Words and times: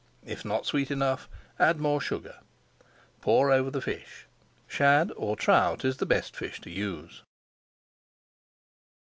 If 0.25 0.43
not 0.43 0.65
sweet 0.65 0.89
enough, 0.89 1.29
add 1.59 1.77
more 1.79 2.01
sugar. 2.01 2.39
[Page 2.39 2.43
485] 3.21 3.21
Pour 3.21 3.51
over 3.51 3.69
the 3.69 3.81
fish. 3.81 4.25
Shad 4.67 5.11
or 5.15 5.35
trout 5.35 5.85
is 5.85 5.97
the 5.97 6.07
best 6.07 6.35
fish 6.35 6.59
to 6.61 6.71
use. 6.71 7.21